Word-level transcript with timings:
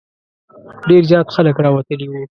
ډېر 0.89 1.03
زیات 1.11 1.27
خلک 1.35 1.55
راوتلي 1.65 2.07
وو. 2.09 2.21